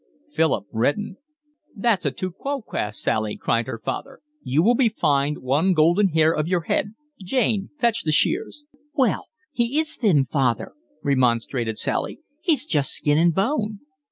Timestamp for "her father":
3.67-4.21